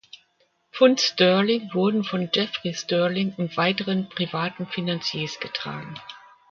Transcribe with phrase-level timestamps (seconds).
[0.71, 5.93] Pfund Sterling wurden von Jeffrey Sterling und weiteren privaten Finanziers getragen.